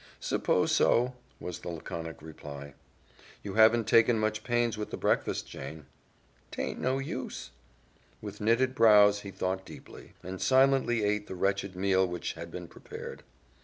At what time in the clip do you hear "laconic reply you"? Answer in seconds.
1.69-3.53